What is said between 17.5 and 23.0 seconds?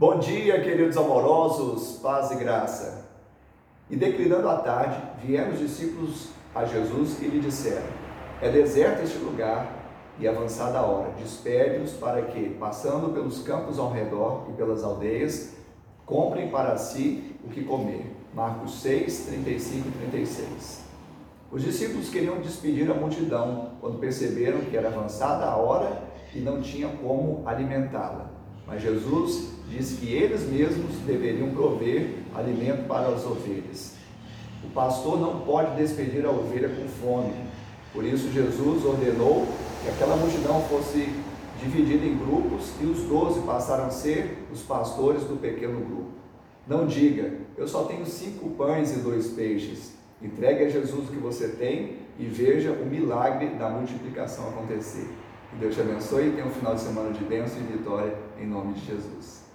que comer. Marcos 6, 35 e 36. Os discípulos queriam despedir a